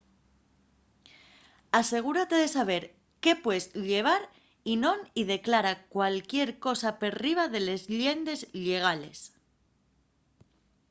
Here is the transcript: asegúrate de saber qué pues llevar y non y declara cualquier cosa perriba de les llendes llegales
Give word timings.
asegúrate 1.81 2.35
de 2.43 2.47
saber 2.57 2.83
qué 3.23 3.33
pues 3.43 3.63
llevar 3.89 4.23
y 4.71 4.73
non 4.83 4.99
y 5.19 5.21
declara 5.33 5.73
cualquier 5.95 6.49
cosa 6.65 6.89
perriba 7.03 7.45
de 7.53 7.59
les 7.67 7.81
llendes 7.99 8.41
llegales 8.65 9.19